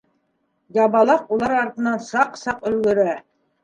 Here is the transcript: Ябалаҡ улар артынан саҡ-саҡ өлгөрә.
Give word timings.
Ябалаҡ 0.77 1.31
улар 1.37 1.55
артынан 1.59 2.03
саҡ-саҡ 2.09 2.71
өлгөрә. 2.75 3.11